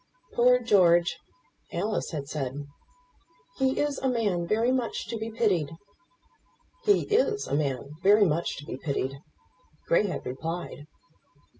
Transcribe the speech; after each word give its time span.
"Poor 0.33 0.57
George!" 0.59 1.15
Alice 1.71 2.09
had 2.09 2.27
said; 2.27 2.65
"he 3.59 3.77
is 3.79 3.99
a 3.99 4.09
man 4.09 4.47
very 4.47 4.71
much 4.71 5.05
to 5.09 5.15
be 5.15 5.29
pitied." 5.29 5.69
"He 6.85 7.03
is 7.03 7.45
a 7.45 7.53
man 7.53 7.91
very 8.01 8.25
much 8.25 8.57
to 8.57 8.65
be 8.65 8.77
pitied," 8.77 9.17
Grey 9.85 10.07
had 10.07 10.25
replied. 10.25 10.87